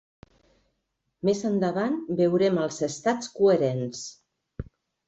[1.29, 4.07] Més endavant veurem els estats coherents.